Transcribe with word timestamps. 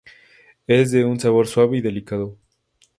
Es 0.65 0.89
de 0.89 1.05
un 1.05 1.19
sabor 1.19 1.45
suave 1.45 1.77
y 1.77 1.81
delicado. 1.81 2.35